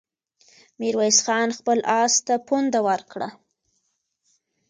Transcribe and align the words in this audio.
ميرويس 0.79 1.17
خان 1.25 1.49
خپل 1.57 1.79
آس 2.01 2.13
ته 2.25 2.35
پونده 2.47 2.79
ورکړه. 2.87 3.29